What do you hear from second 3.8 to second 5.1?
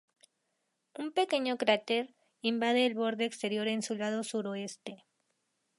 su lado suroeste.